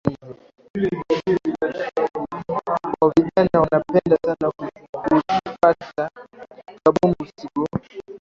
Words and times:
Wavijana 3.01 3.49
wanapenda 3.61 4.17
sana 4.25 4.51
kufata 5.61 6.09
kabumbu 6.83 7.25
siku 7.37 7.63
izi 7.89 7.99